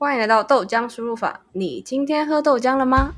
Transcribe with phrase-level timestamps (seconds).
[0.00, 1.40] 欢迎来到豆浆输入法。
[1.50, 3.16] 你今天喝豆浆了吗？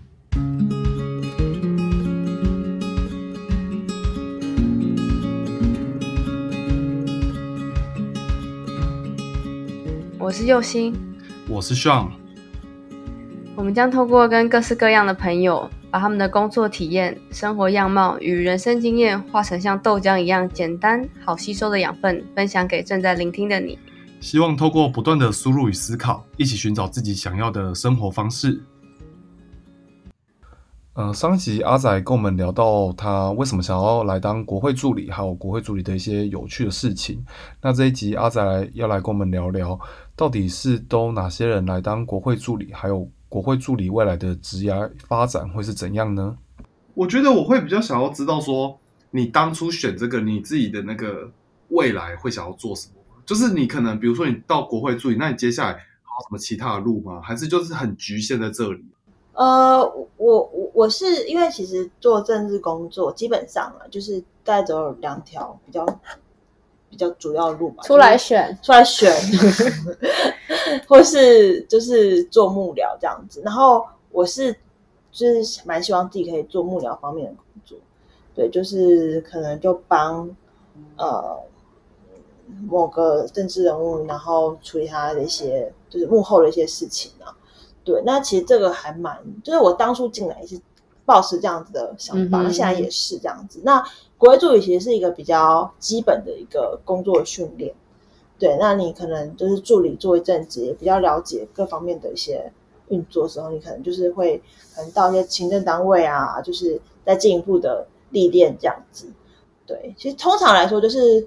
[10.18, 10.96] 我是佑星，
[11.50, 12.08] 我是 Sean。
[13.54, 23.78] 我们将透过跟各式各样的朋友，把他们的工作体验、生活样貌与人生经验，化成像豆浆一样简单、好吸收的养分，分享给正在聆听的你。
[24.20, 28.62] 希望透过不断的输入与思考，一起寻找自己想要的生活方式。
[30.92, 37.24] 呃，上一集阿仔跟我们聊到他为什么想要来当国会助理，还有国会助理的一些有趣的事情。
[37.62, 39.78] 那这一集阿仔要来跟我们聊聊，
[40.14, 44.72] 到底是都哪些人来当国会助理，还有国会助理未来的职业
[45.08, 46.36] 发展会是怎样呢？
[46.92, 48.78] 我觉得我会比较想要知道说，
[49.12, 51.30] 你当初选这个，你自己的那个
[51.68, 52.99] 未来会想要做什么？
[53.26, 57.20] 就是你可能比如说你到国会助理，那你接下来还有什么其他的路吗？
[57.22, 58.84] 还是就是很局限在这里？
[59.32, 65.86] 呃，我我我是因为其实做政治工作，基本上啊，就是大概只有两条比较
[66.90, 67.82] 比较主要的路吧。
[67.84, 69.10] 出来选，出来选，
[70.86, 73.40] 或是就是做幕僚这样子。
[73.42, 74.52] 然后我是
[75.10, 77.78] 就是蛮希望自己可以做幕僚方面的工作，
[78.34, 80.28] 对，就是可能就帮
[80.96, 81.38] 呃
[82.68, 87.34] 某个政治人物，然后处理他的一些就是幕后的一些事情啊。
[87.84, 90.60] 对，那其实这个还蛮，就是我当初进来也是
[91.04, 93.60] 抱持这样子的想法，那现在也是这样子。
[93.64, 93.82] 那
[94.18, 97.74] 国会助理其实是一个比较基本的一个工作训练。
[98.38, 102.52] 对，那你可能就是助理做一阵子，也比较了解各方面的一些
[102.88, 104.42] 运作时候，你可能就是会
[104.74, 109.06] 可能到一些行政单位啊，就是再进一步的历练这样子。
[109.66, 111.26] 对，其实通常来说，就是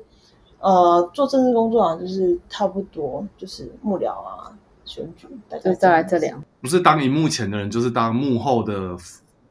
[0.63, 4.51] 呃做政治工作啊，就是差不多就是幕僚啊。
[4.85, 5.25] 选举，
[5.63, 8.97] 就再来这两，不是当荧幕前的人，就是当幕后的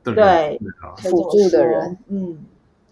[0.04, 0.58] 的人，
[0.98, 1.96] 辅助的人。
[2.08, 2.38] 嗯，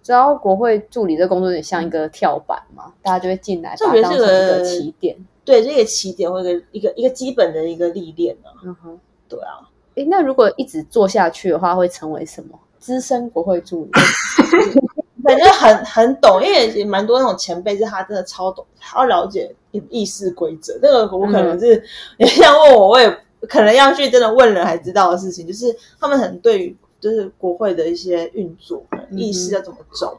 [0.03, 5.15] 知道国会助理这工作有点像一个跳板嘛，大家就会进来，把它当成一个起点。
[5.45, 8.49] 对，这个起点或者一个一个基本的一个历练呢。
[8.65, 9.69] 嗯哼，对啊。
[9.97, 12.59] 哎，那如果一直做下去的话，会成为什么？
[12.79, 13.91] 资深国会助理。
[15.23, 19.55] 感觉很很懂，因为也蛮多那种前辈是他真的超懂，超了解
[19.89, 20.79] 议事规则。
[20.83, 21.83] 那个我可能是
[22.19, 30.17] 你像问我，我也可能要去真的问人才知道的事情，就是他们很对于就是国会的一些运作、议事要怎么走，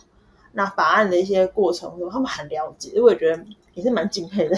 [0.53, 2.99] 那法案的一些过程，他们很了解。
[3.01, 3.43] 我也觉得。
[3.73, 4.55] 也是蛮敬佩的，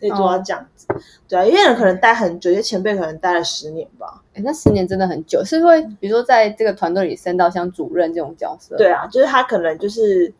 [0.00, 0.86] 可以做到这样子。
[1.28, 4.20] 对啊，因为人可能待很久，有些前辈可能待了十年吧。
[4.34, 8.76] 哎，那十年真的很久，是会比如说在这个团队里升到像主任这种角色。
[8.76, 10.32] 对啊，就是他可能就是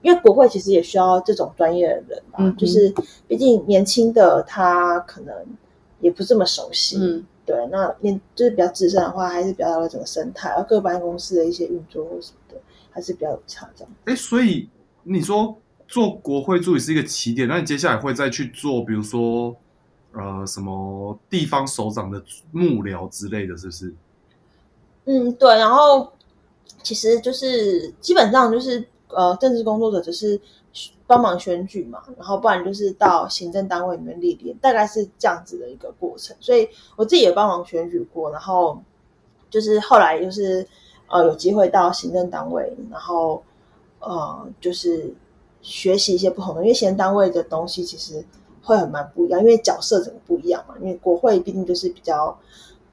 [0.00, 2.92] 因为国会其实也需要这种专业的人嘛，就是
[3.28, 5.34] 毕竟年轻的他可能
[6.00, 6.96] 也不这么熟悉。
[6.98, 12.56] 嗯，对，那年就是比较资深的话，还是比较了解整个生态，而各办公室的一些运作或什么的，
[12.90, 13.92] 还是比较有差这样。
[14.06, 14.68] 哎，所以
[15.04, 15.56] 你说。
[15.92, 19.54] 做国会助理是一个起点，那你接下来会再去做，比如说，
[20.12, 23.94] 呃，什么地方首长的幕僚之类的，是不是？
[25.04, 25.50] 嗯，对。
[25.58, 26.10] 然后
[26.82, 30.40] 其实就是基本上就是呃，政治工作者只是
[31.06, 36.34] 帮忙选举嘛，然后不然就是到行政单位里面历练，大概是这样子的一个过程。
[36.40, 36.66] 所以
[36.96, 38.82] 我自己也帮忙选举过，然后
[39.50, 40.66] 就是后来就是
[41.08, 43.44] 呃有机会到行政单位，然后
[44.00, 45.14] 呃就是。
[45.62, 48.22] 学习一些不同的，因为行政单位的东西其实
[48.62, 50.74] 会很蛮不一样，因为角色整个不一样嘛。
[50.80, 52.36] 因为国会毕竟就是比较，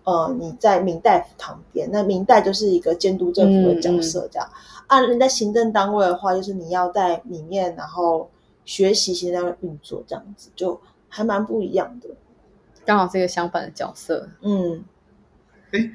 [0.04, 4.48] 呃，你在明代旁边，那明代就是一个监督政府的角色，这样。
[4.88, 8.30] 啊，人在行政单位的话，就是你要在里面，然后
[8.66, 12.10] 学习行政单位运作，这样子就还蛮不一样的。
[12.86, 14.30] 刚好是一个相反的角色。
[14.42, 14.84] 嗯。
[15.72, 15.92] 哎，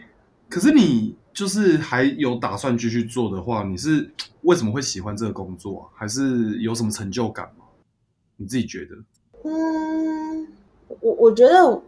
[0.55, 1.17] 可是你。
[1.35, 4.09] 就是还有打算继续做的话，你是
[4.43, 5.91] 为什么会喜欢这个工作？
[5.93, 7.65] 还是有什么成就感吗？
[8.37, 8.95] 你自己觉得？
[9.43, 10.47] 嗯，
[11.01, 11.83] 我我觉得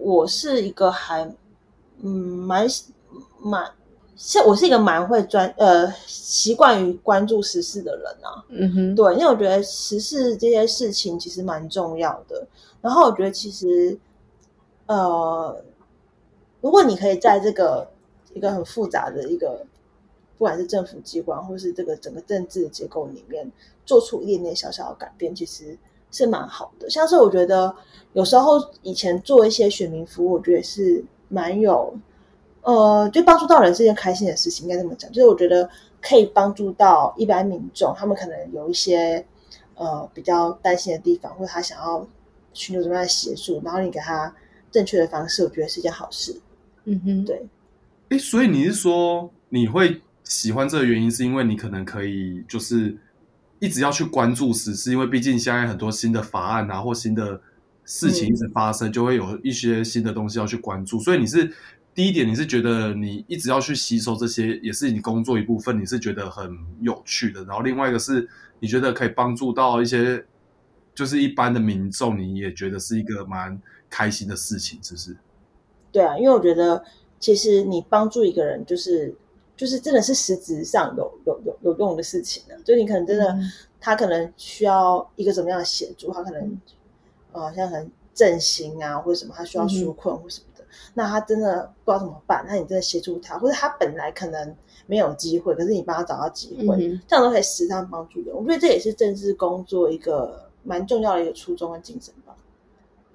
[0.00, 1.32] 我是一个还
[2.02, 2.66] 嗯蛮
[3.40, 3.70] 蛮，
[4.16, 8.44] 是我是一个蛮会专呃习惯于关注时事的人啊。
[8.48, 12.44] 嗯哼，对，因为我觉得时事这些事情其实蛮重要的。
[12.80, 13.96] 然后我觉得其实
[14.86, 15.62] 呃，
[16.60, 17.88] 如果你可以在这个
[18.38, 19.66] 一个很复杂的一个，
[20.38, 23.50] 不管是政府机关或是这个整个政治的结构里面，
[23.84, 25.76] 做出一点点小小的改变，其实
[26.10, 26.88] 是蛮好的。
[26.88, 27.74] 像是我觉得
[28.12, 31.92] 有时候以前做一些选民服务，我觉得是蛮有，
[32.62, 35.10] 呃，就帮助到人是件开心的事情，应该这么讲。
[35.10, 35.68] 就是我觉得
[36.00, 39.24] 可以帮助到一般民众，他们可能有一些
[39.74, 42.06] 呃比较担心的地方，或者他想要
[42.52, 44.32] 寻求什么样的协助，然后你给他
[44.70, 46.40] 正确的方式，我觉得是一件好事。
[46.84, 47.46] 嗯哼，对，
[48.10, 52.96] 哎，所以你是说你会喜欢这个原因，是因为你可能可以就是
[53.58, 57.40] 一直要去关注时事，因为毕竟现在很多新的法案啊或新的
[57.84, 60.98] 事情一直发生，就会有一些新的东西要去关注。
[61.00, 61.52] 所以你是
[61.94, 67.44] 第一点，你是觉得你一直要去吸收这些，也是你工作一部分，你是觉得很有趣的。
[67.44, 68.28] 然后另外一个是
[68.60, 70.24] 你觉得可以帮助到一些
[70.94, 73.60] 就是一般的民众，你也觉得是一个蛮
[73.90, 75.16] 开心的事情，是不是？
[75.90, 76.84] 对啊，因为我觉得
[77.20, 79.14] 其实你帮助一个人，就是
[79.56, 82.58] 就是真的是实质上有有有有用的事情的。
[82.64, 83.50] 就你可能真的、嗯
[83.80, 86.60] 他可能需要一个怎么样的协助，他可能
[87.30, 94.56] 呃像很振兴啊或者什么，他需要纾困或什么的，那他真的不知道怎么办，那你真的协助他，或者他本来可能
[94.86, 98.34] 没有机会，可是你帮他找到机会，嗯这样都可以实质上帮助人。
[98.34, 102.27] 我觉得这也是政治工作一个蛮重要的一个初衷跟精神吧。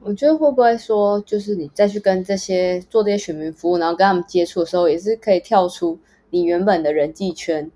[0.06, 5.98] 我觉得会不会说，就是你再去跟这些做这些选民服务，然后跟他们接触的时候，也是可以跳出
[6.30, 7.72] 你原本的人际圈。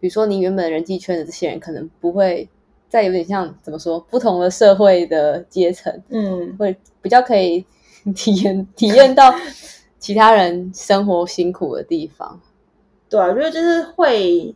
[0.00, 2.48] 比如说，你原本的人际圈的这些人，可能不会
[2.88, 7.64] 再有点像怎么说，不同的社会的阶层，嗯，会比较可以
[8.14, 9.34] 体验体验到
[9.98, 12.40] 其他人生活辛苦的地方。
[13.08, 14.54] 对啊，我觉得就是会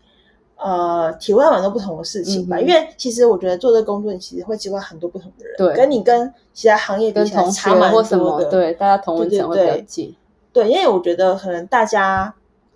[0.63, 2.57] 呃体会很多不同的事情吧。
[2.59, 8.51] 嗯因为其实我觉得做这个工作，你其实会接触很多不同的人，对跟你跟其他行业比起来差蛮或什么，多的。
[8.51, 10.17] 对大家同文层会比对对对较近。
[10.53, 12.33] 对，因为我觉得可能大家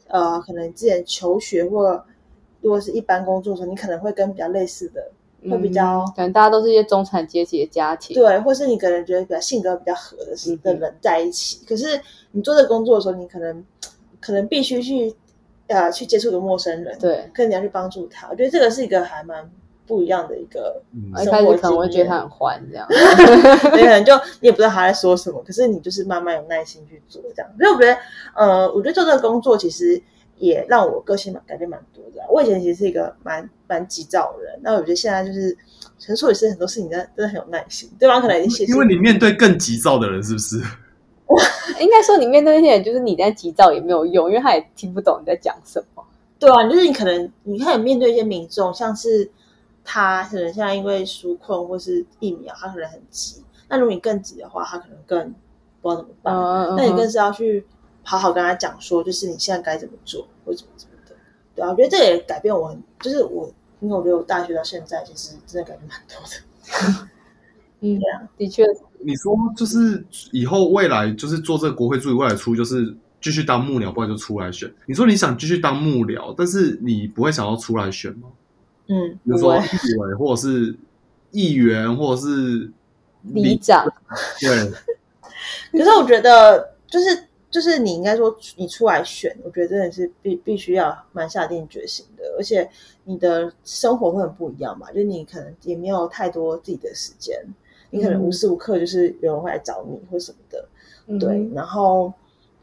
[0.09, 2.03] 呃，可能之前求学或
[2.63, 5.03] 如果是一般工作的时候，你可能会跟比较类似的，
[5.51, 8.15] 会比较嗯可能大家都是一些中产阶级的家庭。
[8.15, 11.65] 对，或是你可能觉得比较性格比较合的的人在一起。
[11.69, 12.01] 可是
[12.33, 13.63] 你做这工作的时候，你可能
[14.21, 15.15] 可能必须去
[15.69, 18.29] 呃去接触一个陌生人，对，可能你要去帮助他。
[18.31, 19.49] 我觉得这个是一个还蛮
[19.87, 22.87] 不一样的一个，嗯一开始可能会觉得他很欢这样。
[23.73, 27.51] 对可能就你也不知道他在说什么，可是你就是慢慢有耐心去做这样。
[27.59, 27.99] 所以我觉得，
[28.35, 30.01] 呃，我觉得做这个工作其实
[30.39, 32.27] 也让我个性蛮改变蛮多的啊。
[32.31, 35.57] 我以前其实是一个蛮蛮急躁的人，那我觉得现在就是
[35.99, 40.61] 陈述也是很多事情真的真的很有耐心，对方可能已经写因为你面对更急躁的人，是不是？
[41.81, 46.05] 应该说，你面对那些人，就是你在急躁也没有用，因为他也听不懂你在讲什么。
[46.39, 49.31] 对啊，就是你可能你看你面对一些民众，像是
[49.85, 53.43] 他可能现在因为纾困或是疫苗，他可能很急。
[53.69, 55.35] 那如果你更急的话，他可能更
[55.83, 56.35] 不知道怎么办。
[56.35, 57.67] 嗯那你更是要去
[58.05, 61.15] 好好跟他讲说，就是你现在该怎么做，或者怎么怎么的。
[61.55, 63.51] 对啊，我觉得这也改变我很，就是我，
[63.81, 67.09] 因为我觉得我大学到现在，其实真的改变蛮多的。
[67.81, 68.65] 嗯对啊，的确，
[69.01, 74.73] 你说就是以后未来就是做这个国会助理，未来出就是继续当幕僚，不然就出来选。
[74.87, 78.29] 你说你想继续当幕僚，但是你不会想要出来选吗？
[78.89, 79.67] 嗯，比如说我立
[79.99, 80.77] 委，或者是
[81.33, 82.71] 议员，或者是
[83.23, 83.85] 里长，
[84.41, 84.71] 对，
[85.73, 92.69] 可是我觉得，就是就是你应该说你出来选，我觉得真的是必必须要蛮下定决心的，而且
[93.05, 97.37] 你的生活会很不一样嘛，就是你可能也没有太多自己的时间，
[97.91, 98.23] 你可能嗯。
[98.23, 100.69] 无时无刻就是有人会来找你或什么的，
[101.07, 102.13] 嗯对，然后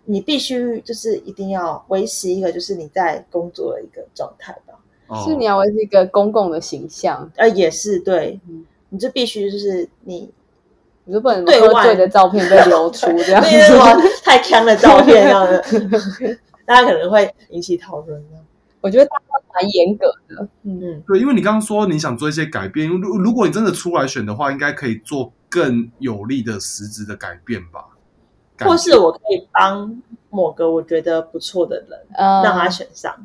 [0.05, 4.73] 你必须就是一定要维持一个就是你在工作的一个状态吧，
[5.07, 5.23] 哦。
[5.25, 10.29] 是你要维持一个公共的形象，呃，也是对嗯，你就必须就是你
[11.05, 13.49] 你就不能对外喝醉的照片被流出 这样子。
[13.75, 18.23] 么太强的照片这样子， 大家可能会引起讨论。
[18.81, 19.22] 我觉得大家
[19.53, 27.85] 蛮严格的，嗯，嗯，对，因为你刚刚说你想做一些改变，如如果你真的出来选的话，应该可以做更有力的实质的改变吧？
[28.57, 33.15] 感或是我可以帮某个我觉得不错的人呃，让他选上，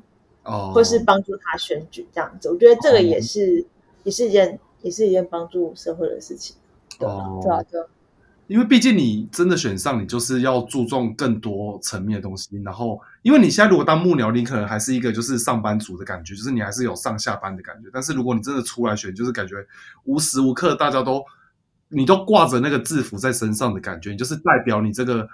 [0.44, 2.50] 哦，或是帮助他选举这样子。
[2.50, 3.00] 我觉得这个哦。
[3.00, 3.66] 也是
[4.04, 6.56] 也是一件也是一件帮助社会的事情。
[7.00, 7.84] 哦，对啊，对啊，
[8.48, 12.48] 因为毕竟你真的选上，你就是要注重更多层面的东西。
[12.64, 17.90] 然后，因为你现在如果当幕僚，你可能还是一个就是上班族的感觉，就是你还是有上下班的感觉。
[17.92, 19.54] 但是如果你真的出来选，就是感觉
[20.04, 21.22] 无时无刻大家都
[21.90, 25.28] 你都挂着那个制服在身上的感觉，你就是代表你这个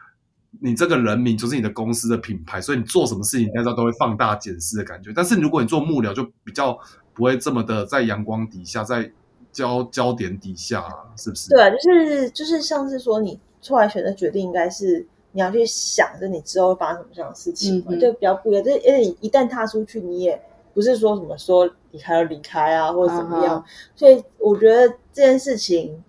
[0.58, 5.12] 你这个人民就是你的公司的品牌，所以你做什么事情大家都会放大检视的感觉。
[5.14, 6.76] 但是如果你做幕僚，就比较
[7.12, 9.08] 不会这么的在阳光底下，在
[9.54, 10.84] 焦焦点底下，
[11.16, 11.48] 是不是？
[11.48, 18.62] 对啊，就是就是像是说你出来选择决定，应该是你要去想着你之后会发生什么样的事情嘛，嗯就比较不一样。
[18.62, 20.38] 就是因为你一旦踏出去，你也
[20.74, 23.56] 不是说什么说离开就离开啊，或者怎么样。
[23.56, 23.64] 嗯
[23.96, 26.02] 所以我觉得这件事情，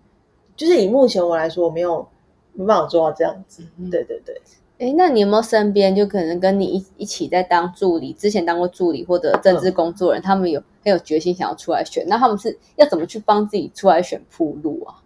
[0.56, 2.06] 就是以目前我来说，我没有
[2.54, 3.64] 没办法做到这样子。
[3.78, 4.42] 嗯对对对，
[4.80, 15.02] 哎，那你有没有身边就可能跟你一一起在当助理，之前当过助理或者政治工作人，他们有很有决心想要出来选，那他们是要怎么去帮自己出来选铺路啊？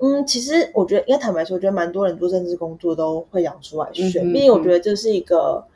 [0.00, 5.66] 嗯，其实我觉得，应该坦白说，我觉得蛮多人做政治工作都会想出来选，毕竟我觉得这是一个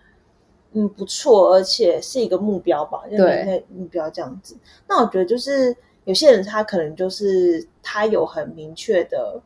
[0.75, 4.57] 嗯不错，而且是一个目标吧，就对目标这样子。
[4.87, 9.43] 那我觉得就是有些人他可能就是他有很明确的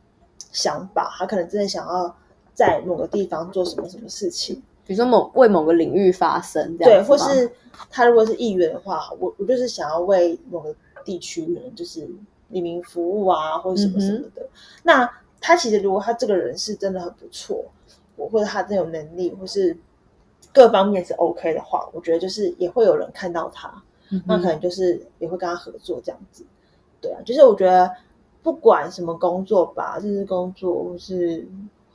[0.51, 2.15] 想法，他可能真的想要
[2.53, 7.51] 在某个地方做什么什么事情，比如说某为某个领域发声，这对，样对或是
[7.91, 12.07] 他如果是议员的话，我我就是想要为某个地区可能就是
[12.49, 14.41] 黎民服务啊，或者什么什么的。
[14.41, 14.49] 嗯
[14.83, 17.63] 那他其实如果他这个人是真的很不错，
[18.15, 19.77] 我或者他真有能力，或是
[20.51, 23.71] 各方面是 OK 的话，我觉得就是也会有人看到他，
[24.09, 26.43] 嗯那可能就是也会跟他合作这样子。
[26.99, 27.91] 对啊，就是我觉得
[28.41, 31.45] 不管什么工作吧，就是工作或是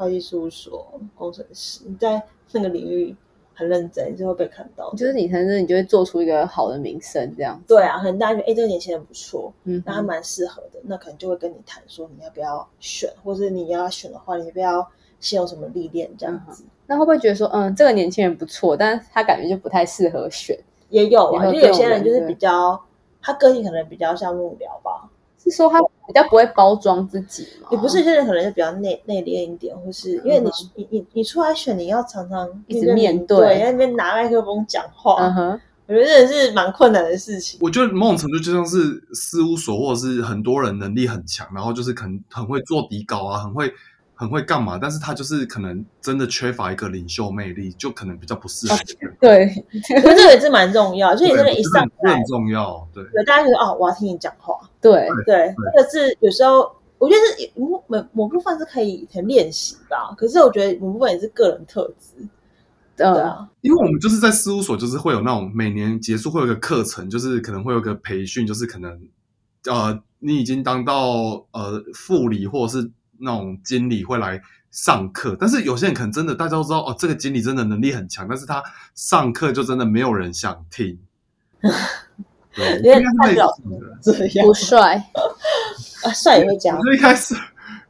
[0.02, 3.14] 会计事务所、工程师，你在那个领域
[3.54, 4.90] 很认真，你就会被看到。
[4.92, 7.74] 就是你认真，你就会做出一个好的名声，这样子。
[7.74, 14.90] 对啊，可能大家觉得哎，这个年轻人不错，嗯，那他蛮适合的，那可能就会跟你谈说你要不要选，或者你要选的话，你要不要
[15.20, 16.64] 先有什么历练这样子。
[16.86, 20.58] 那会不会觉得说，嗯，这个年轻人不错，但是他感觉就不太适合选？
[20.88, 22.78] 也有啊，就有些人就是比较，
[23.20, 25.08] 他个性可能比较像幕僚吧，
[25.42, 27.68] 是说他比较不会包装自己吗？
[27.72, 37.58] 也不是，有些人可能就比较内内敛一点，或是因为你、嗯你你你出来选，你要常常一直面对对，在那边拿麦克风讲话，嗯哼，我觉得这是蛮困难的事情。
[37.60, 43.72] 我觉得某种程度就像是事务所，或者是很多人能力很强，然后就是可能很会做底稿啊，很会
[44.22, 48.78] 很会干嘛，但是他就是可能真的缺乏一个领袖魅力，就可能比较不适合。
[49.20, 49.46] 对，
[50.00, 53.02] 可是这个也是蛮重要，就你真的，一上来这很，重要，对。
[53.12, 62.24] 对大家觉得哦，我要听你讲话，对，对，这个是有时候我觉得是某某某部分是可以很练习吧，可是我觉得某部分也是个人特质，
[62.96, 69.00] 对嗯，啊，因为我们就是在事务所，就是会有那种每年结束会有一个课程，就是可能会有个培训，就是可能
[69.66, 72.88] 呃你已经当到呃副理或者是
[73.22, 78.62] 那种经理会来上课，但是有些人可能真的大家都知道哦，这个经理真的能力很强，但是他
[78.94, 80.98] 上课就真的没有人想听。
[82.54, 83.98] 对，因为应该是类似代表的。
[84.02, 84.46] 这样。
[84.46, 84.96] 不帅，
[86.04, 86.76] 啊，帅也会讲。
[86.76, 87.34] 我觉，得一开始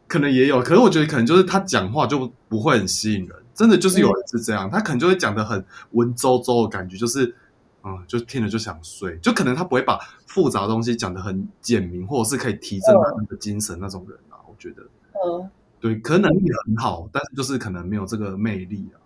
[0.06, 7.34] 可能也有，可是我觉得可能就是他讲话就不会很吸引人，真的就是有人是这样，他可能就会讲的很文绉绉的感觉，就是
[7.82, 14.82] 嗯，就听了就想睡，就可能他不会把复杂的东西讲的很简明，或者是可以提振他们的精神那种人啊，我觉得
[15.24, 15.50] 嗯，
[15.80, 18.96] 对，可能能力很好，但是就是可能没有这个魅力啊，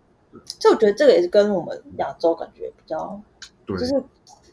[0.58, 3.20] 就我觉得这个也是跟我们亚洲感觉比较，
[3.64, 4.02] 对，就是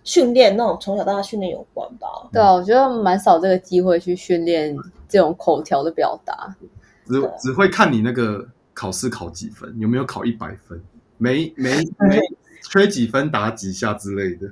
[0.03, 2.07] 训练那种从小到大训练有关吧。
[2.31, 4.75] 对啊，我觉得蛮少这个机会去训练
[5.07, 6.55] 这种口条的表达。
[7.05, 10.81] 只只会看你那个考试考几分，有没有考一百分，
[11.17, 11.69] 没没
[12.07, 12.19] 没
[12.71, 14.51] 缺几分打几下之类的。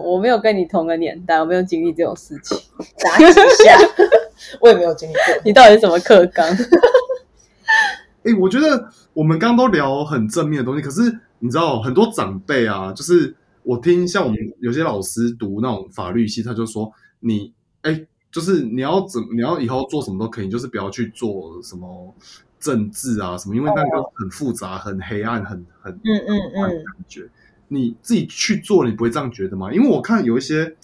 [0.00, 2.56] 我没有跟你同个年代，我没有经历这种事情。
[3.04, 3.24] 打几
[3.64, 3.76] 下，
[4.60, 5.22] 我也没有经历过。
[5.44, 6.46] 你到底是什么课纲？
[8.24, 11.00] 哎、我觉得我们刚刚都聊很正面的东西，可是
[11.40, 22.14] 你知道，很多长辈啊，就是我听像我们有些老师读那种法律系，他就说你，哎、就是你要怎，你要以后做什么都可以，就是不要去做什么
[22.60, 27.28] 政治啊什么，因为那个很复杂、很黑暗、很很嗯嗯嗯，感觉。
[27.66, 29.72] 你自己去做，你不会这样觉得吗？
[29.72, 30.76] 因为我看有一些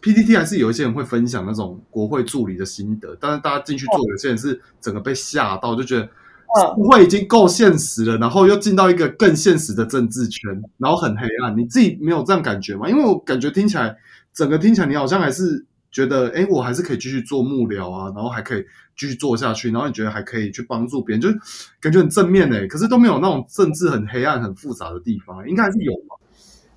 [0.00, 11.56] PTT 还是有一些人会分享那种国会助理的心得，但是大家进去做，有些人是整个被吓到，就觉得嗯国会已经够现实了，然后又进到一个更现实的政治圈，然后很黑暗。
[11.56, 12.88] 你自己没有这样感觉吗？
[12.88, 13.96] 因为我感觉听起来，
[14.32, 18.64] 整个听起来你好像还是觉得，哎，我还是可以继续做幕僚啊，然后还可以
[18.96, 21.38] 继续做下去，然后你觉得还可以去帮助别人，就是
[21.80, 26.16] 感觉很正面哎，可是都没有那种政治很黑暗、很复杂的地方，应该还是有吧？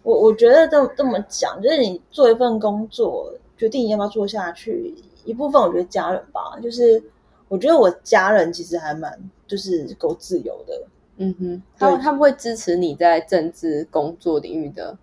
[0.08, 4.96] 我我觉得这这么讲，就是你做一份工作，决定你要不要做下去，
[5.26, 7.04] 一部分我觉得家人吧，就是
[7.50, 10.82] 我觉得我家人其实还蛮就是够自由的，
[11.18, 14.98] 嗯哼，他们他们会支持你在政治工作领域的。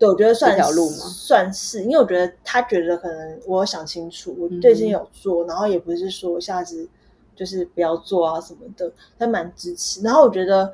[0.00, 6.88] 对，我觉得算这条路吗算是，因为我觉得他觉得可能我想清楚，我最近有做，然后也不是说一下子
[7.36, 10.02] 就是不要做啊什么的，他蛮支持。
[10.02, 10.72] 然后我觉得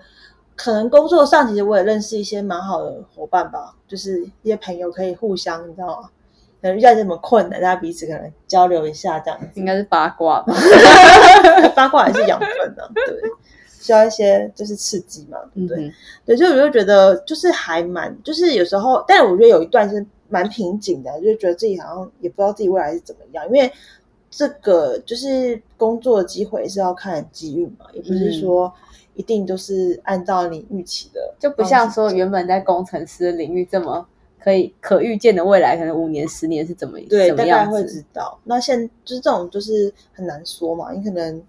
[0.56, 6.10] 可能工作上其实我也认识一些蛮好的伙伴吧，就是一些朋友可以互相，你知道吗？
[6.62, 9.48] 可能遇到什么困难，大家彼此可能交流一下这样子。
[9.54, 10.54] 应该是八卦吧？
[11.76, 13.20] 八卦还是养分呢、对，
[13.78, 15.84] 需要一些就是刺激嘛，对不对？
[15.84, 15.92] 嗯
[16.24, 23.70] 对，所以我就觉得就是还蛮，就是有时候，但我觉得有一段是蛮瓶颈的，就是觉得自己好像也不知道自己未来是怎么样，因为
[24.36, 28.72] 这个就是工作的机会是要看机遇嘛，也不是说
[29.14, 34.04] 一定都是按照你预期的，就不像说原本在工程师领域这么
[34.40, 37.84] 可以可预见的未来，可能五年、十年是怎么对，大概会？
[37.84, 38.36] 知道。
[38.42, 41.40] 那现就是这种就是很难说嘛，你可能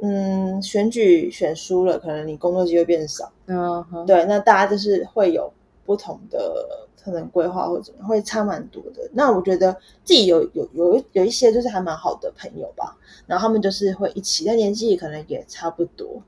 [0.00, 5.52] 嗯选举选输了，可能你工作机会变少，嗯哼，对，那大家就是会有
[5.84, 9.08] 不同的可能规划或者怎么样会差蛮多的。
[9.12, 9.72] 那我觉得
[10.02, 12.96] 自己有有有有一些就是还蛮好的朋友吧，
[13.28, 16.20] 然后他们就是会一起，但年纪可能也差不多，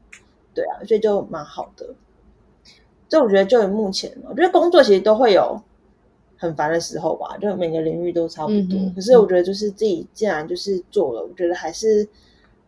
[0.54, 1.84] 对啊，所以就蛮好的。
[3.08, 5.60] 就我觉得，就目前，我觉得工作其实都会有
[6.36, 8.78] 很烦的时候吧，就每个领域都差不多。
[8.78, 12.08] 嗯可是我觉得，就是自己既然就是做了，我觉得还是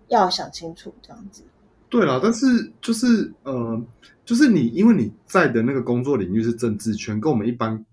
[0.09, 1.43] 要想清楚这样子。
[1.89, 3.83] 对啦，但是就是呃，
[4.25, 7.85] 就是你因为你在的那个工作领域是政治圈，跟我们一般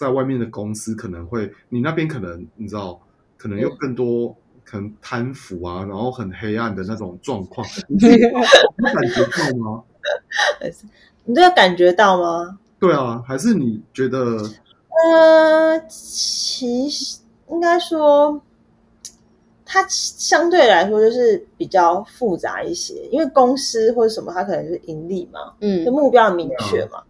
[0.00, 2.98] 在外面的公司可能会，你那边可能你知道，
[3.36, 8.10] 可能有更多、可能贪腐啊，然后很黑暗的那种状况， 你感
[9.14, 9.82] 觉到吗？
[11.26, 12.58] 你这个感觉到吗？
[12.78, 14.38] 对啊，还是你觉得
[15.04, 17.18] 呃，其实
[17.50, 18.40] 应该说，
[19.66, 27.02] 它相对来说就是比较复杂一些，因为公司或者什么，它可能是盈利嘛，嗯就目标很明确嘛。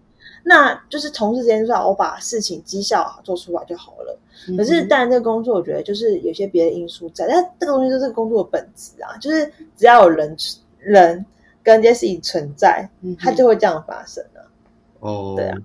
[0.43, 4.19] 那就是同事之间说，我把事情绩效做出来就好了。
[4.49, 10.35] 嗯可是，当然，这个工作我觉得就是有些别的因素在，但这个东西就是工作的本质啊，就是只要有人
[10.79, 11.25] 人
[11.63, 14.41] 跟这些事情存在，嗯它就会这样发生啊。
[15.01, 15.35] 哦？
[15.37, 15.59] 对啊，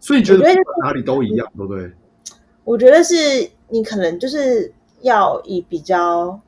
[0.00, 1.92] 所以你觉得我觉得哪里都一样，对不对？
[2.64, 3.14] 我觉得是
[3.68, 4.72] 你可能就是
[5.02, 6.40] 要以比较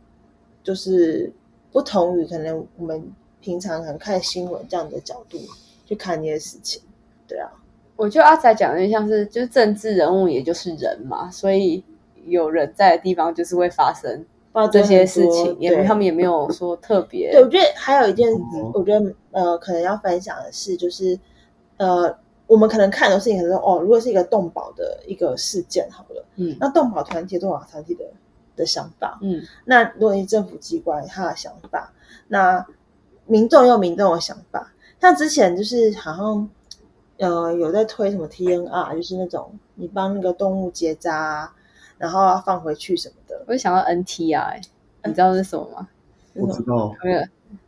[0.62, 1.30] 就是
[1.70, 5.38] 不同于可能我们平常可能看新闻这样的角度
[5.84, 6.80] 去看这些事情，
[7.28, 7.50] 对啊，
[8.04, 11.82] 我觉得阿仔讲的有点像是，就是政治人物也就是人嘛，所以
[12.26, 14.22] 有人在的地方就是会发生
[14.70, 15.56] 这些事情，
[15.86, 21.18] 他们也没有说特别对，我觉得还有一件嗯，我觉得呃，可能要分享的是，就是
[21.78, 22.14] 呃，
[22.46, 28.04] 我们可能看的事情，可能说哦，如果是一个动保的一个事件好了，嗯那动保团体有动保团体的
[28.54, 31.90] 的想法，嗯那如果是政府机关他的想法，
[32.28, 32.66] 那
[33.24, 34.70] 民众有民众的想法。
[35.00, 36.48] 像之前就是好像
[37.18, 41.54] 呃有在推什么 TNR，就是那种你帮那个动物结扎啊，
[41.98, 43.44] 然后要放回去什么的。
[43.46, 44.60] 我就想到 NTR，、欸，
[45.04, 45.88] 你知道是什么吗？
[46.34, 47.20] 我知道没有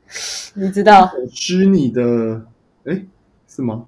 [0.54, 1.10] 你知道？
[1.30, 2.46] 虚拟的，
[2.84, 3.04] 哎，
[3.46, 3.86] 是吗？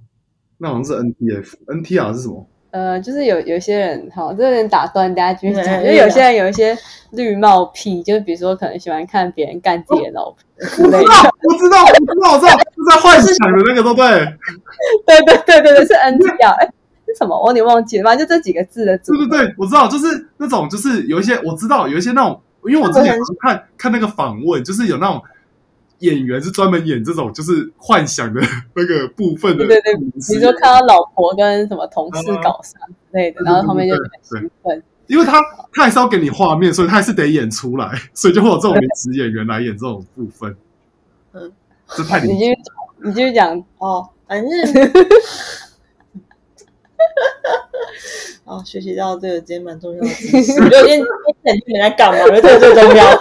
[0.59, 2.47] 那好像是 NTF，NTR 是什么？
[2.79, 6.79] 呃，就是有有些人，哈，这有点打断大家继续讲，嗯就是有些人有一些
[7.11, 10.99] 绿帽癖，就是比如说可能喜欢看别人干自己的老婆之类的。
[10.99, 14.07] 我知道，我知道，我知道，是在幻想的那个，对不对？
[15.07, 16.67] 对对对对对，是 NT 啊，哎，
[17.07, 17.37] 是什么？
[17.43, 19.11] 我有点忘记了，反正就这几个字的字。
[19.17, 25.21] 对对对，我知道，就是那种，就是有一些我知道有一些那种，因为我之前 看看那个访问，就是有那种
[26.01, 28.41] 演员是专门演这种就是幻想的
[28.75, 34.83] 那个部分的对对对故事比如说看到老婆跟什么同事搞上之类的，然后后面就很兴奋。
[35.09, 35.41] 因为他
[35.73, 40.55] 他还是要给你画面，所以他还是得演出来，所以就会有这种临时演员来演这种部分。
[41.33, 41.51] 嗯，
[41.89, 42.65] 这太离你继续讲，
[43.05, 43.65] 你继续讲。
[43.79, 44.51] 哦，反正
[48.45, 50.61] 哦，学习到这个今天蛮重要的知识。
[50.61, 51.03] 我觉得今天
[51.43, 53.19] 今天没在干嘛，我觉得这个最重要。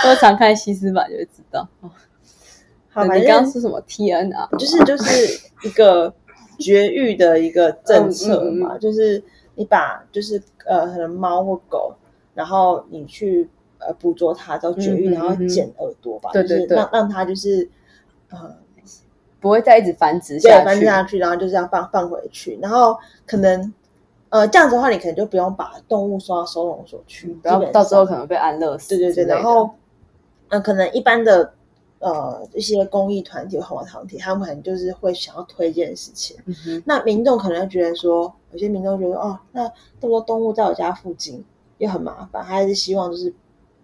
[0.04, 1.66] 都常看西施版就会知道。
[1.80, 1.90] 哦
[2.92, 4.56] 好，你刚刚说什么 TNR？
[4.58, 6.12] 就是就是一个
[6.58, 9.22] 绝育的一个政策嗯嘛，就是
[9.54, 11.94] 你把就是呃可能猫或狗，
[12.34, 17.68] 然后你去呃捕捉它叫绝育，然后嗯剪耳朵吧，对对对就是让让它就是
[18.30, 18.56] 呃
[19.38, 20.64] 不会再一直繁殖下去。
[20.64, 23.72] 繁殖下去，然后就是要放放回去，然后可能
[24.30, 29.70] 呃这样子的话，你可能就不用把动物送到收容所去，然后到时候可能被安乐死对对对，然后
[30.50, 31.54] 呃可能一般的
[32.00, 36.36] 呃一些公益团体、环保团体，他们可能就是会想要推这件事情。
[36.84, 39.66] 那民众可能会觉得说，有些民众觉得哦，那
[40.00, 41.44] 这么多动物在我家附近
[41.78, 43.32] 也很麻烦，他还是希望就是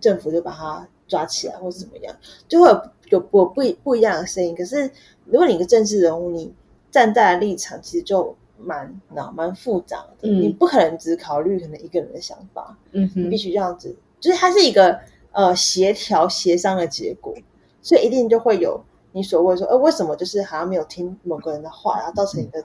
[0.00, 2.14] 政府就把它抓起来或是怎么样，
[2.46, 2.70] 就会
[3.10, 4.54] 有不一不一样的声音。
[4.54, 4.90] 可是
[5.24, 6.52] 如果你一个政治人物，你
[6.90, 14.98] 站在的立场其实就蛮那蛮复杂的，嗯你不可能只考虑可能一个人的想法，嗯你必，须这样子，就是它是一个
[15.36, 17.34] 呃协调协商的结果，
[17.82, 18.80] 所以一定就会有
[19.12, 22.58] 你所谓说，呃，为什么就是好像没有听某个人的话，然后造成一个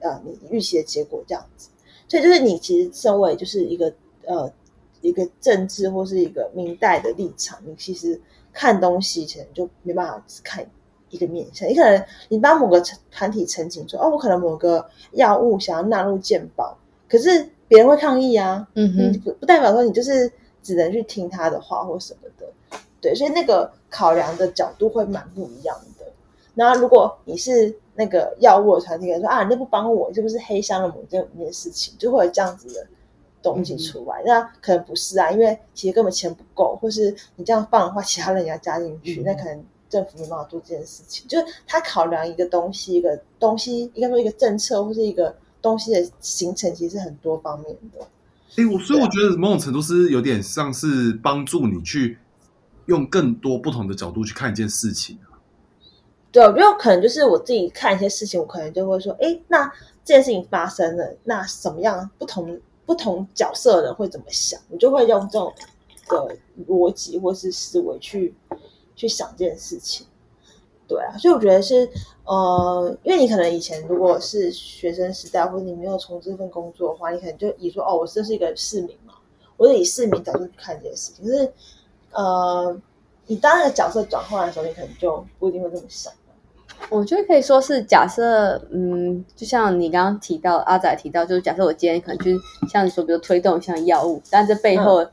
[0.00, 1.70] 呃你预期的结果这样子，
[2.06, 3.90] 所以就是你其实身为就是一个
[4.26, 4.52] 呃
[5.00, 8.20] 一个政治或是一个明代的立场，你其实
[8.52, 10.64] 看东西可能就没办法只看
[11.08, 16.76] 一个面向，你可能你帮某个团体澄清说，哦，我可能某个药物想要纳入健保，
[17.08, 20.30] 可是别人会抗议啊，嗯哼，不不代表说你就是
[20.68, 22.46] 只能去听他的话或什么的，
[23.00, 26.04] 对，所以那个考量的角度会蛮不一样的。
[26.52, 32.86] 那如果你是那个药物的团体可能说啊，你这不帮我，这不是黑箱了某件某件事情，就会有这样子的
[33.42, 34.22] 东西出来。
[34.26, 41.26] 那可能不是啊，因为其实根本钱不够，或是你这样放的话，其他人也要加进去，嗯那可能政府没办法做这件事情。
[41.26, 48.06] 就是他考量一个东西，一个东西，应该说一个政策或是一个东西的形成，其实是很多方面的。
[48.56, 52.18] 哎，我所以我觉得某种程度是有点像是帮助你去
[52.86, 55.18] 用更多不同的角度去看一件事情。
[55.22, 55.26] 啊
[56.30, 59.66] 对，我觉得可能就是我自己看一些事情，我可能就会说，哎，那
[60.04, 64.60] 这件事情发生了，那什么样不同不同角色的人会怎么想？
[64.68, 65.52] 我就会用这种
[66.06, 66.36] 的
[66.68, 68.34] 逻辑或是思维去
[68.94, 70.06] 去想这件事情。
[70.88, 71.88] 对啊，所以我觉得是
[72.24, 79.12] 呃，因为你可能以前如果是学生时代，或者你没有从这份工作的话，你可能就以说哦，我这是一个市民嘛，
[79.58, 81.24] 我是以市民角度去看这件事情。
[81.24, 81.52] 可是
[82.12, 82.74] 呃，
[83.26, 86.10] 你当那个角色转换的时候，你可能就不一定会这么想。
[86.90, 92.38] 我觉得可以说是假设，嗯，就像你刚刚提到阿仔提到，就是假设我今天可能去
[92.70, 95.04] 像你说，比如推动一项药物，但这背后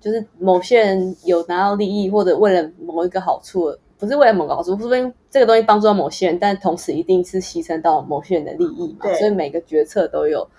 [0.00, 10.50] 就是某些人有拿到利益，或者为了某一个好处，不是为了某个好处，说不定这个东西帮助到某些人，但同时一定是牺牲到某些人的利益嘛，所以每个决策都有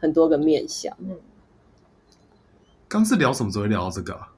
[0.00, 0.92] 很多个面向。
[0.98, 1.16] 嗯，
[2.88, 4.32] 刚是聊什么时候会聊到这个啊？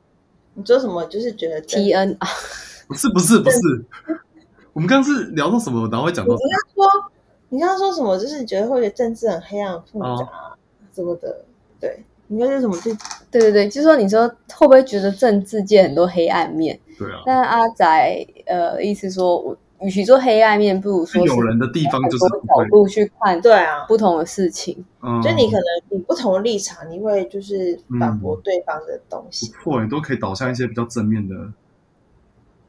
[0.52, 1.02] 你说什么？
[1.06, 2.28] 就是觉得 T N 啊，
[2.86, 3.58] 不是不是不是，
[4.74, 7.10] 我们刚刚是聊到什么，然后会讲到你刚刚说，
[7.48, 8.18] 你刚刚说什么？
[8.18, 10.28] 就是觉得会觉得政治很黑暗、复杂、
[10.94, 11.46] 什么的。
[11.80, 12.76] 对，你该是什么？
[12.82, 12.90] 就
[13.30, 16.78] 对对对，就是说你说会不会觉得政治界很多黑暗面？
[16.98, 24.84] 对啊，但阿宅呃意思说，我与其说黑暗面，不如说有人的地方就是角度去看对啊，不同的事情。
[25.02, 29.50] 嗯，就你可能你不同的立场，你会就是反驳对方的东西。
[29.64, 31.34] 不错，你都可以导向一些比较正面的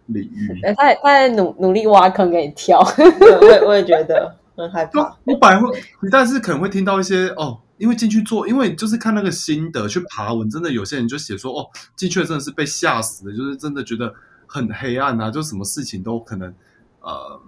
[0.06, 0.62] 领域。
[0.64, 2.80] 呃， 他也他在努努力挖坑给你跳。
[2.80, 5.18] 我也我也觉得很害怕。
[5.26, 5.68] 我本来会，
[6.10, 11.66] 但是可能会听到一些哦，因为进去做，因为就是看那个心得去爬文，真的有些人就写说哦，
[11.96, 14.14] 进去真的是被吓死的，就是真的觉得
[14.46, 16.54] 很黑暗啊，就什么事情都可能
[17.00, 17.42] 呃，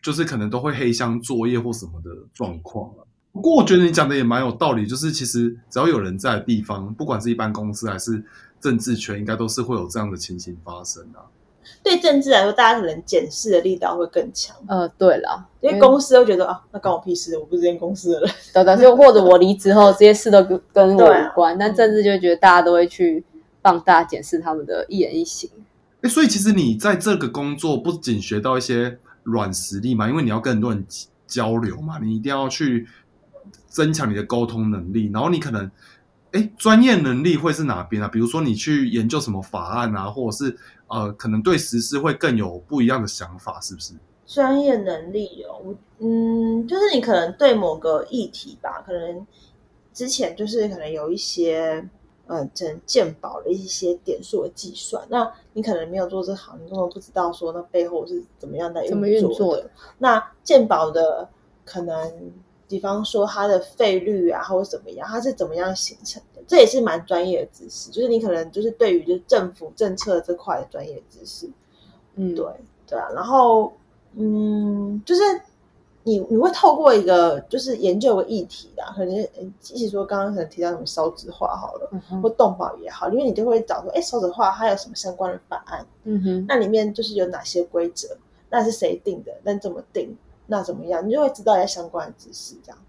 [0.00, 3.04] 就是可能都会黑箱作业或什么的状况啊。
[3.30, 8.24] 不过我觉得你讲的也蛮有道理，就是其实只要有人在的地方，不管是一般公司还是
[8.58, 11.20] 政治圈，应该都是会有这样的情形发生啊。
[11.82, 18.30] 对政治来说，大家可能检视的力道会更强，呃，对了，因为公司都觉得啊，那关我屁事，我不是这间公司的人。
[18.52, 23.24] 对对，就或者我离职后这些事都跟跟我无关，但政治就会觉得大家都会去
[23.62, 25.50] 放大检视他们的一言一行。
[26.02, 30.84] 诶所以其实你在这个工作不仅学到一些软实力嘛，因为你要跟很多人
[31.26, 32.86] 交流嘛，你一定要去
[33.68, 35.70] 增强你的沟通能力，然后你可能，
[36.32, 38.08] 哎，专业能力会是哪边啊？
[38.08, 40.56] 比如说你去研究什么法案啊，或者是
[40.88, 43.94] 呃，可能对实施会更有不一样的想法，是不是？
[44.26, 49.26] 专业能力哦，我嗯，就是你可能对某个议题吧，可能
[49.92, 51.88] 之前就是可能有一些
[52.26, 59.70] 呃，整鉴宝的一些点数的计算，那你可能没有做这行，你根本不知道说那背后是怎么样在怎么运作作的。
[59.98, 61.28] 那鉴宝的
[61.64, 62.32] 可能，
[62.66, 71.50] 比方说它的费率啊，或者怎么样，它是怎么样形成的，这也是蛮专业的知识，就是你可能就是对于就是政府政策这块的专业知识。
[72.14, 72.46] 嗯，对
[72.86, 73.72] 对啊，然后
[74.14, 75.22] 嗯，就是
[76.04, 82.22] 你你会透过一个就是研究个议题啦，可能呃即使说刚刚可能提到什么少子化好了，嗯哼。
[82.22, 88.16] 或动保也好，因为你就会找说，哎，少子化它有什么相关的法案，嗯哼，那里面就是有哪些规则，
[88.48, 92.78] 那是谁定的，那怎么定，那怎么样，你就会知道一些相关的知识，这样。
[92.78, 92.85] 子，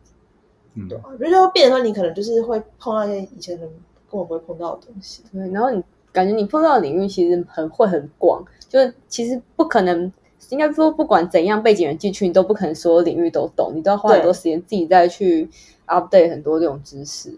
[0.77, 3.67] 嗯，对啊，我觉得就会变的话你可能就是会碰到一些以前人
[4.09, 10.11] 根本不会碰到的东西，对，然后你感觉你碰到的领域其实很会很广，就是其实不可能，
[10.49, 15.49] 应该说不管怎样背景人进去，你都不可能所有领域都懂，你都要花很多时间自己再去
[15.87, 17.33] update 很多这种知识。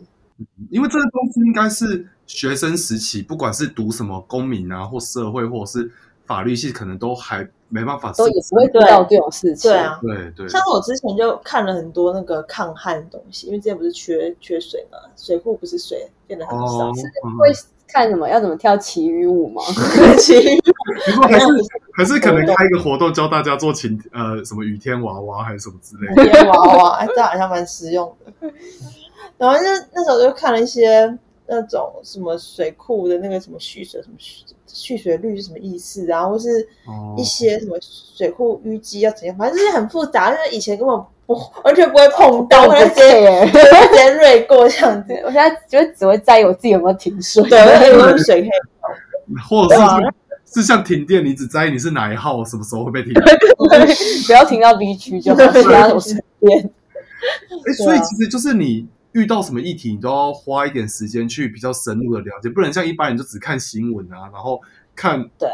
[0.70, 5.92] 因为这个东西应该是学生时期，不管是读什么公民啊，或社会，或者是
[6.26, 9.72] 法律系，可能都还没办法都也不会知道这种事情。
[9.72, 17.52] 对啊，对对，像我之前就看了很多那个抗旱的东西，因为之前不是缺缺水嘛，水库不是水变得很少会
[17.88, 19.62] 看什么要怎么跳奇遇舞吗？
[20.20, 20.50] 其实
[21.14, 21.46] 不过还是
[21.96, 26.32] 还是可能开一个活动教大家做晴呃什么雨天娃娃还是什么之类的。
[26.32, 28.52] 天娃娃，哎这好像蛮实用的。
[29.38, 34.44] 然后就那时候就看了一些那种什么水库的那个什么蓄水什么蓄
[34.82, 45.14] 蓄水率是什么意思啊，或是哦一些什么水库淤积要怎样，反正就是很复杂，就是以前根本不完全不会碰到，我就直接锐过这样子。
[45.24, 47.44] 我现在觉得只会在意我自己有没有停水。
[47.50, 47.60] 对，
[47.94, 48.50] 我有水可以
[49.48, 53.14] 或者是是像停电，你只在意你是哪一号，什么时候会被停。
[54.26, 56.60] 不要停到 B 区就好，其他都随便。
[57.68, 64.62] 哎，所以其实就是你遇到什么议题，你都要花一点时间去比较深入的了解，不能像一般人就只看新闻啊，然后
[64.96, 65.50] 看对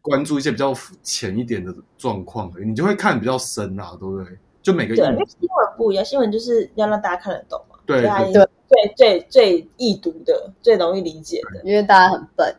[0.00, 4.26] 关注一些比较浅一点的状况，你就会看比较深啊，对不对？
[4.62, 8.32] 就每个对，议因为新闻不一样，新闻就是要让大家看得懂嘛，对所以它对
[8.68, 11.60] 最最最易读的、最容易理解的。
[11.64, 12.54] 因为大家很笨，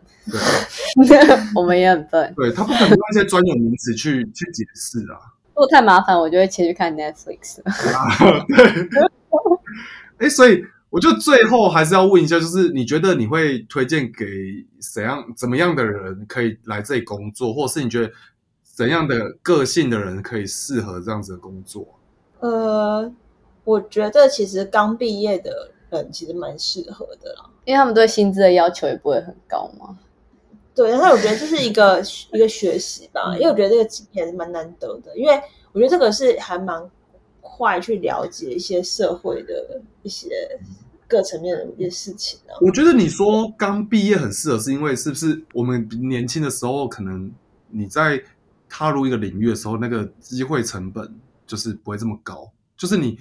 [1.08, 1.18] 对
[1.56, 2.34] 我们也很笨。
[2.36, 5.16] 对，他不可能用一些专有名词去去解释啊。
[5.56, 8.46] 如果太麻烦，我就会切去看 Netflix 了。
[8.48, 9.02] 对，
[10.24, 14.26] 哎，所以我就最后还是要问一下，就是你觉得你会推荐给
[14.80, 18.12] 怎样怎么样的人可以来这里工作，或者是你觉得
[18.64, 21.86] 怎样的个性的人可以适合这样子的工作？
[22.40, 23.12] 呃，
[23.66, 27.50] 我觉得其实刚毕业的人其实蛮适合的啦。
[27.66, 29.98] 因为他们对薪资的要求也不会很高嘛。
[30.76, 32.02] 对，但是我觉得这是一个
[32.34, 36.90] 一个学习吧，因为我觉得这个经验蛮难得的，因为我觉得这个是还蛮
[37.56, 40.30] 快去了解一些社会的一些
[41.08, 42.58] 各层面的一些事情啊。
[42.62, 47.32] 我觉得你说刚毕业很适合，是因为是不是我们年轻的时候，可能
[47.70, 48.20] 你在
[48.68, 53.20] 踏入一个领域的时候，那个机会成本就是不会这么高，就是你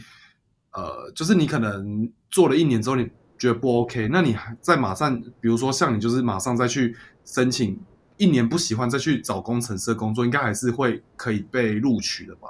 [0.73, 3.07] 呃，就是你可能做了一年之后，你
[3.39, 7.79] 觉得不 OK，那你还再马上，比如说像你就是马上再去申请，
[8.17, 12.49] 一年不喜欢再去找工程师的工作，应该还是会可以被录取的吧？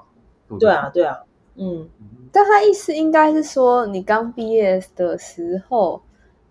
[0.49, 1.16] 对对对啊，对啊，
[1.57, 1.88] 嗯，
[2.33, 6.01] 但他意思应该是说，你刚毕业的时候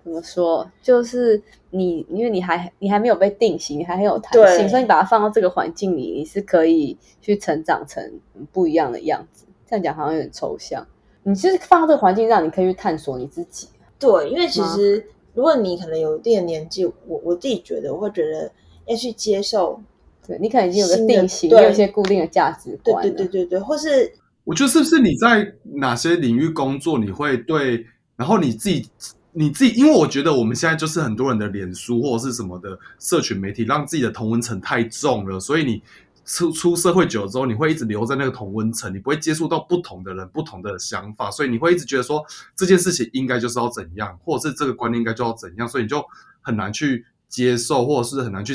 [0.03, 0.69] 怎么说？
[0.81, 8.19] 就是你，因为你还你还没有被定型，你还很有弹性，所以你把它放到这个环境里，你是可以去成长成
[8.51, 9.45] 不一样的样子。
[9.67, 10.85] 这样讲好像有点抽象。
[11.23, 13.67] 你就是放到这个环境，让你可以去探索你自己。
[13.99, 18.51] 对，因为其实如果你可能有一定的年纪，我我自己觉得，我会觉得
[18.85, 19.79] 要去接受，
[20.27, 23.11] 对你可能已经有个定型，你有一些固定的价值观对。
[23.11, 24.11] 对对对对，或是
[24.51, 27.87] 我觉得是不是你在哪些领域工作，你会对，
[28.17, 28.85] 然后你自己
[29.31, 35.81] 你自己，因为我觉得我们现在就是很多人的脸书或者是什么的社群媒体，让自己的同温层太重了，所以你
[36.25, 42.21] 出出社会久了之后，你会一直留在那个同温层，你不会接触到不同的人、不同的想法，所以你会一直觉得说
[42.53, 46.03] 这件事情应该就是要怎样，或者是这个观念应该就要怎样，所以你就
[46.41, 48.53] 很难去接受，或者是很难去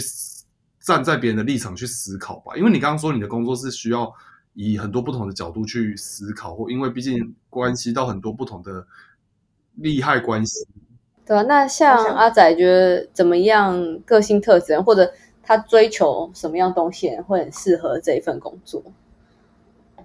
[0.78, 2.54] 站在别人的立场去思考吧。
[2.54, 4.12] 因为你刚刚说你的工作是需要
[4.56, 8.84] 以很多不同的角度去思考，或因为毕竟关系到很多不同的
[9.74, 10.66] 利害关系。
[11.26, 18.82] 对啊，那像阿仔觉得怎么样个性特质，或者他追求什么样东西会很适合这一份工作？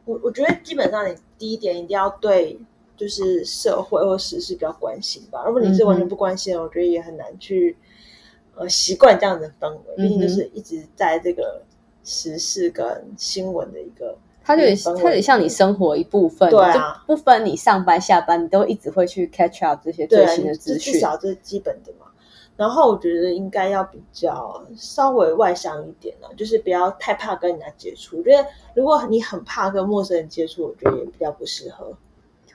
[0.04, 2.60] 我我觉得基本上你第一点一定要对
[2.98, 5.44] 就是社会或时事比较关心吧。
[5.46, 7.78] 如果你是完全不关心的，我觉得也很难去
[8.56, 9.96] 呃习惯这样的氛围。
[9.96, 11.64] 毕竟就是一直在这个
[12.04, 14.64] 时事跟新闻的一个它就
[14.98, 20.94] 它得像你生活一部分，对啊就不分你上班下班，你都一直会去 catch up 这些最新的资讯。
[20.94, 22.08] 至少这是基本的嘛。
[22.58, 28.18] 然后我觉得应该要比较稍微外向一点呢、就是不要太怕跟人家接触。
[28.18, 31.92] 我觉得如果你很怕跟陌生人接触，我觉得也比较不适合。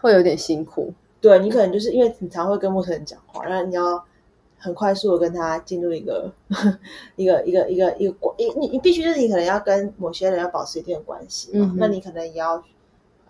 [0.01, 0.93] 会有点辛苦。
[1.21, 4.05] 对你可能就是因为你常会跟陌生人讲话，然后你要
[4.59, 6.33] 很快速的跟他进入一个
[7.17, 12.63] 一个一个一个一个关，你你你必须就是你可能要跟某些人要保持一定的关系嘛，嗯那你可能也要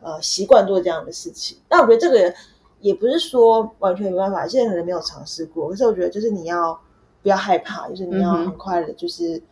[0.01, 1.59] 呃习惯做这样的事情。
[1.69, 2.33] 但我觉得这个
[2.81, 6.79] 也不是说完全没办法，现在可能没有尝试过，可是我觉得就是你要
[7.23, 9.43] 不要害怕，就是你要很快的，就是、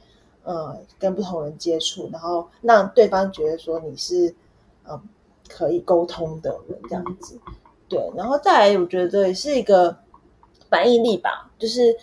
[0.44, 4.28] 呃跟不同人接触，然后让对方觉得说你是
[4.84, 5.02] 嗯、呃
[5.48, 7.38] 可以沟通的人这样子。
[7.86, 9.94] 对，然后再来，我觉得也是一个
[10.74, 11.96] 反应力吧，就是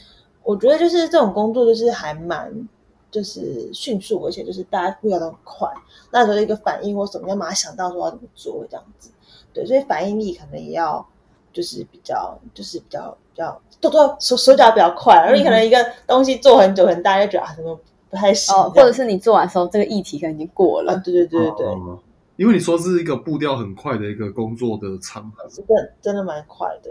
[0.44, 2.70] 我觉得就是这种工作就是还蛮
[3.10, 5.68] 就是迅速，而且就是大家步调都很快，
[6.12, 9.12] 那时候一个反应或什么，要马上想到说要怎么做这样子。
[9.54, 11.06] 对，所以反应力可能也要
[11.52, 17.78] 就是比较就是比较比较动作手手脚比较快，然后你可能一个东西做很久，可能大家就觉得啊什么
[18.10, 20.94] 不太行哦，或者是你做完的时候，这个议题可能已经过了。
[20.94, 22.00] 啊，对对对对对，哦
[22.38, 26.90] 因为你说是一个步调很快的一个工作的场合，真的真的蛮快的。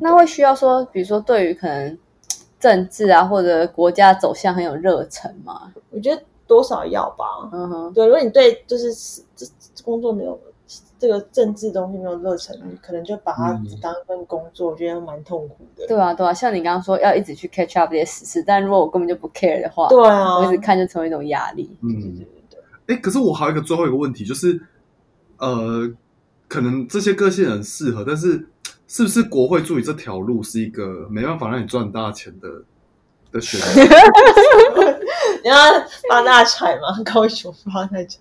[0.00, 1.98] 那会需要说，比如说对于可能
[2.58, 5.72] 政治啊或者国家走向很有热忱吗？
[5.90, 8.92] 我觉得多少要吧，嗯哼，对，如果你对就是
[9.36, 10.38] 这这工作没有
[10.98, 15.86] 这个政治东西没有热忱，你可能就把它当一份工作，我觉得蛮痛苦的。
[15.86, 21.64] 对啊对啊，像你刚刚说要一直去 catch up 这些实事，但如果我根本就不 care 的话，对啊，我一直看就成为一种压力。
[21.82, 22.26] 对对嗯，对
[22.86, 24.60] 对，哎，可是我还有一个最后一个问题，就是
[25.38, 25.92] 呃，
[26.48, 28.46] 可能这些个性很适合，但是
[28.94, 32.48] 是不是国会助理这条路是一个没办法让你赚大钱的
[33.32, 33.82] 的选择？
[35.42, 35.56] 你要
[36.08, 37.02] 发大财吗？
[37.04, 38.20] 高雄发大财。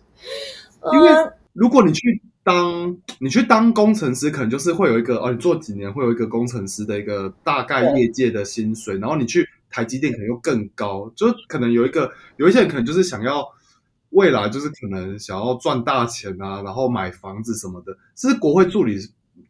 [0.91, 13.47] 因为嗯，如果你去当你去当工程师，可能就是会有一个哦，你做几年会有一个工程师的一个大概对业界的薪水，然后你去台积电可能又更高，就可能有一个有一些人可能就是想要
[14.09, 18.97] 未来就是可能想要赚大钱啊，然后买房子什么的，其实国会助理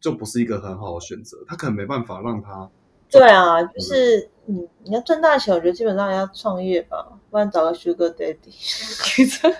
[0.00, 2.68] 就不是一个很好的选择，他可能没办法让他
[3.10, 8.36] 对啊，就是你你要赚大钱，我觉得基本上要创业吧，不然找个 Sugar Daddy。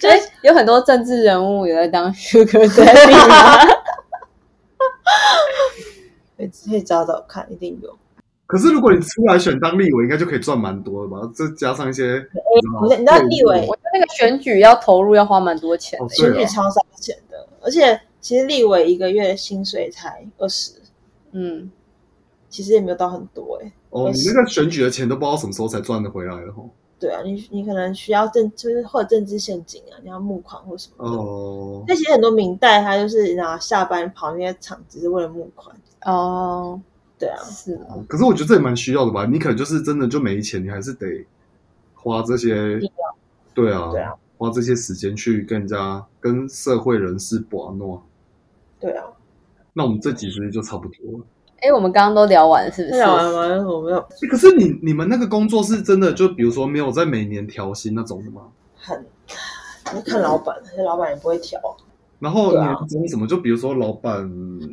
[0.00, 3.58] 就 是有很多政治人物也在当 Sugar Daddy 吗？
[6.36, 7.96] 可以可以找找看，一定有。
[8.46, 11.20] 可是如果你出来选当立委，应该就可以赚蛮多的吧？
[11.34, 12.26] 再加上一些，
[12.82, 16.16] 你知道你知道立委我觉得那个选举要投入要花蛮多钱的哦耶。
[16.18, 20.72] 对啊选举超烧钱的，而且其实立委一个月薪水才二十，
[21.32, 21.70] 嗯，
[22.48, 26.70] 其实也没有到很多哎、哦，你那个选举的钱都不知道什么时候才赚得回来了吼。
[27.00, 31.16] 对啊，你你可能需要政就是或者政治陷阱啊，你要募款或什么的。
[31.16, 36.80] 哦，那其实很多明代他就是拿下班跑那些场子是为了募款，哦，
[37.18, 39.26] 对啊，是啊，可是我觉得这也蛮需要的吧？
[39.26, 41.26] 你可能就是真的就没钱，你还是得
[41.94, 42.92] 花这些必，
[43.52, 48.00] 对啊，对啊，花这些时间去跟人家、跟社会人士把诺。
[48.82, 49.04] 对啊。
[49.72, 51.24] 那我们这集其实就差不多了。
[51.60, 52.98] 哎，我们刚刚都聊完是不是？
[52.98, 58.42] 那讲完完我没有欸可是你你们那个工作是真的，就比如说没有在每年调薪那种的吗？
[58.76, 59.06] 很，
[59.94, 61.60] 你看老板，那老板也不会调。
[62.18, 63.26] 然后年终什么？
[63.26, 64.14] 就比如说老板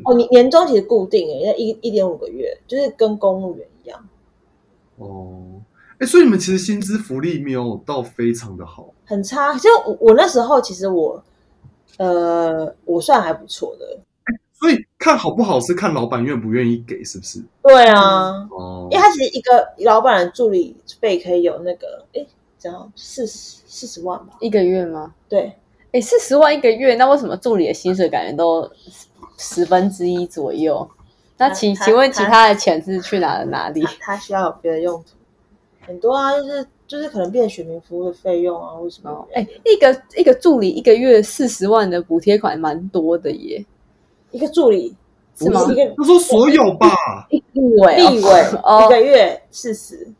[0.04, 4.04] 哦，你年终其实固定诶，要一一点五个月，就是跟公务员一样，
[4.98, 5.62] 哦，
[6.00, 8.93] 哎，所以你们其实薪资福利没有到非常的好。
[9.06, 9.56] 很差。
[9.58, 11.24] 就我我那时候其实我，
[11.99, 13.99] 呃，我算还不错的。
[14.59, 17.41] 所以看好不好是看老板愿不愿意给，是不是？
[17.63, 22.25] 对啊，哦因为他其实一个老板的助理费可以有那个，哎，
[22.57, 24.33] 这样四十四十万吧？
[24.41, 25.13] 一个月吗？
[25.29, 25.53] 对，
[25.93, 28.69] 哎，四十万一个月，那为什么助理的薪水感觉都
[29.38, 30.89] 十分之一左右？
[31.38, 33.93] 那请请问其他的钱是去哪了哪里他？
[34.01, 35.09] 他需要有别的用途，
[35.88, 39.28] 很多啊，就是就是可能变选民服务的费用啊，或什么。
[39.36, 43.63] 哎，一个一个助理一个月四十万的补贴款蛮多的耶，
[44.32, 44.95] 一个助理
[45.38, 46.89] 是吗不一个他说所有吧，
[47.30, 48.32] 立委哦立委
[48.63, 50.12] 哦一个月四十，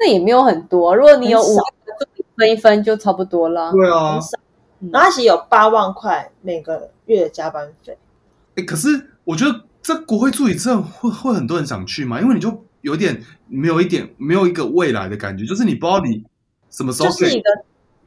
[0.00, 0.94] 那也没有很多。
[0.96, 1.62] 如果你有五个
[1.98, 3.70] 助理分一分就差不多了。
[3.70, 4.20] 对啊很。
[4.20, 4.28] 少。
[4.36, 7.94] 嗯然后他其实有八万块每个月的加班费，
[8.56, 8.88] 哎，可是
[9.24, 12.18] 我觉得这国会助理真的会会很多人想去吗？
[12.18, 12.48] 因为你就
[12.82, 16.24] 有点没有一点没有一个未来的感觉，就是你不知道你
[16.70, 17.50] 什么时候是一个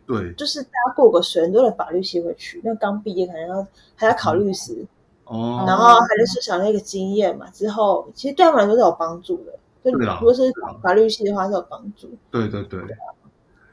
[0.06, 0.34] 对。
[0.34, 4.86] 就是大家过个水，很多人法律系会去，那刚毕业可能要还要考律师，
[5.26, 9.54] 哦，然后还就是想那个经验嘛，之后其实对他们来说是有帮助的。
[9.84, 10.44] 就对如果是
[10.82, 12.80] 法律系的话是有帮助，对对对，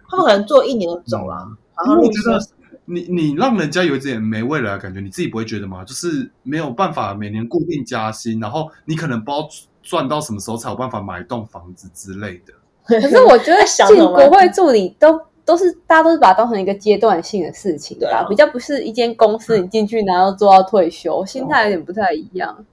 [0.09, 1.37] 他们可能做一年就走了，
[1.77, 2.49] 然后律师因为我觉得
[2.85, 5.85] 你你让人家有一点没未来的感觉，你自己不会觉得吗？
[5.85, 9.49] 就是没有办法每年固定加薪，然后你可能不知道
[9.91, 12.53] 赚到什么时候才有办法买一栋房子之类的。
[12.87, 22.65] 可是我觉得想进国会助理都都是大家都是把它当成一个阶段性的事情吧，比较不是一间公司你进去然后做到退休，心态有点不太一样。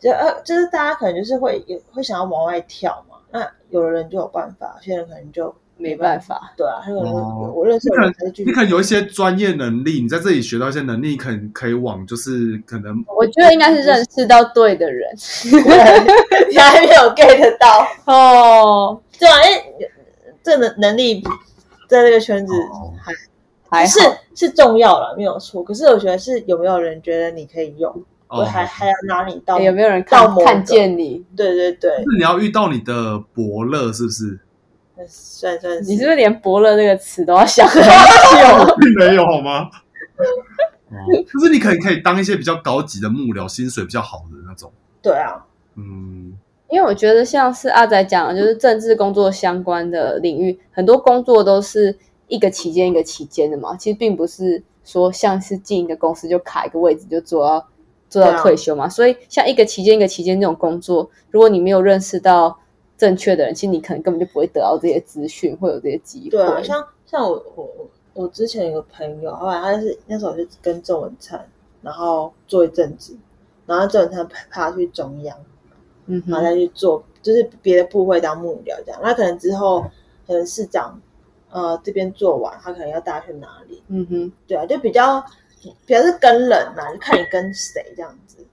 [0.00, 3.18] 就呃，就是大家可能就是会也会想要往外跳嘛。
[3.30, 7.88] 那有的人就有办法，有些人可能就没办法，对啊，有的人、哦我认识
[8.44, 15.10] 你可能有一些专业能力，你在这里学到一些能力，可能可以往就是可能我觉得应该是认识到对的人
[15.50, 19.90] 对你还没有 get 到， 哦，对啊，因为
[20.42, 21.20] 这能能力
[21.88, 23.12] 在这个圈子哦还、
[23.68, 23.98] 还是。
[24.34, 25.62] 是重要了，没有错。
[25.62, 27.92] 可是我觉得是有没有人觉得你可以用，
[28.28, 31.22] 哦我，还还要拿你到欸有没有人看看见你？
[31.36, 34.40] 对对对，是你要遇到你的伯乐，是不是？
[34.96, 38.74] 那算算你是不是连“伯乐”这个词都要想很久？
[38.80, 39.70] 并没有好吗？
[40.18, 40.96] 哦
[41.32, 44.70] 就是你可能可以当一些比较高级的幕僚，薪水比较好的那种。
[45.00, 45.42] 对啊，
[45.76, 46.34] 嗯，
[46.68, 53.74] 因为我觉得像是阿仔讲的，就是政治工作相关的领域，很多工作都是一个期间一个期间的嘛。
[53.74, 57.66] 其实并不是说像是进一个公司就卡一个位置就做到
[58.10, 58.86] 做到退休嘛。
[58.86, 62.58] 所以像一个期间一个期间这种工作，如果你没有认识到
[62.96, 66.30] 正确的人，其实你可能根本就不会得到这些资讯，会有这些机会。
[66.30, 71.44] 对啊，像像我我我之前有个朋友，后来他是那时候就跟郑文灿，
[71.82, 73.16] 然后做一阵子，
[73.66, 75.36] 然后郑文灿派他去中央，
[76.06, 79.00] 嗯然后，再去做就是别的部会当幕僚这样。
[79.02, 79.82] 那可能之后
[80.26, 81.00] 可能市长
[81.50, 83.82] 呃这边做完，他可能要带他去哪里？
[83.88, 85.20] 嗯哼，对啊，就比较
[85.86, 88.46] 比较是跟人嘛，就看你跟谁这样子。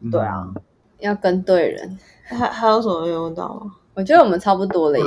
[0.00, 0.46] 嗯对啊，
[0.98, 1.98] 要跟对人。
[2.30, 3.72] 还还有什么没问到吗？
[3.94, 5.04] 我觉得我们差不多了耶。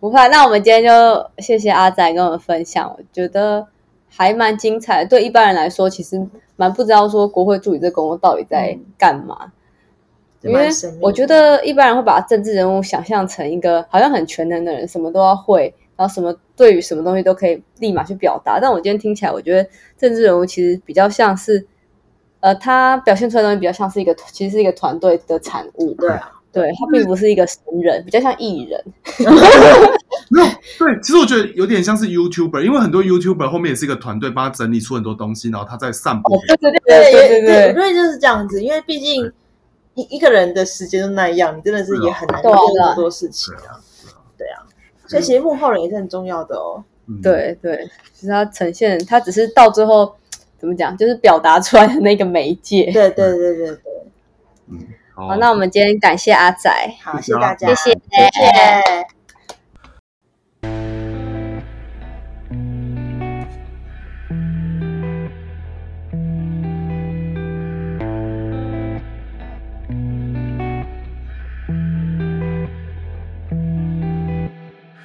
[0.00, 0.26] 不怕。
[0.28, 3.66] 那我们今天就谢谢阿仔跟我们分享，我觉得
[4.08, 5.08] 还蛮精彩的。
[5.08, 6.26] 对一般人来说，其实
[6.56, 9.52] 蛮不知道说国会助理这工作到底在干嘛。
[10.42, 10.68] 因为
[11.00, 18.60] 我觉得一般人会把政治人物想象成一个好像很全能的人，什么都要会，然后什么对于什么东西都可以立马去表达。
[18.60, 19.66] 但我今天听起来，我觉得
[19.96, 21.66] 政治人物其实比较像是，
[22.44, 25.94] 呃，他表现出来的东西比较像是一个，其实是一个团队的产物。
[25.94, 28.84] 对啊，对他并不是一个神人，比较像艺人。
[30.28, 30.46] 没有，
[30.78, 39.32] 对，其实我觉得有点像是 YouTuber，因为很多 YouTuber 后面也是一个团队，帮他整理出很多东西，然后他在散播哦，对对对对对对，对因为就是这样子，因为毕竟
[39.94, 43.80] 一一个人的时间都那样，你真的是也很难做那么多事情啊。
[44.36, 44.60] 对啊，
[45.06, 46.84] 所以其实幕后人也是很重要的哦。
[47.06, 50.14] 嗯对对，其实他呈现，他只是到最后
[50.64, 52.90] 怎么讲，就是表达出来的那个媒介。
[52.90, 53.78] 对对对对对，
[54.70, 54.78] 嗯，
[55.14, 55.28] 好。
[55.28, 56.70] 好，那我们今天感谢阿仔，
[57.02, 57.90] 好，谢谢大家，谢谢。
[57.92, 59.23] 谢谢。